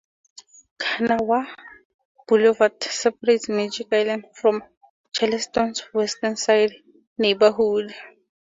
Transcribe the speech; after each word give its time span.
Kanawha 0.81 1.41
Boulevard 2.27 2.81
separates 2.81 3.49
Magic 3.49 3.85
Island 3.93 4.25
from 4.33 4.63
Charleston's 5.13 5.83
West 5.93 6.17
Side 6.37 6.73
neighborhood. 7.19 7.93